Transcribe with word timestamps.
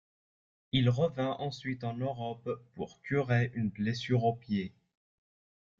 Il 0.71 0.89
revint 0.89 1.35
ensuite 1.37 1.83
en 1.83 1.93
Europe 1.93 2.49
pour 2.73 2.99
curer 3.03 3.51
une 3.53 3.69
blessure 3.69 4.23
au 4.23 4.33
pied. 4.33 4.73